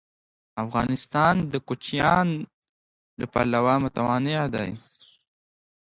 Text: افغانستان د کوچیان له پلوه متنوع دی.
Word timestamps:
افغانستان 0.63 1.35
د 1.51 1.53
کوچیان 1.67 2.27
له 3.19 3.25
پلوه 3.33 3.75
متنوع 3.83 4.43
دی. 4.55 4.71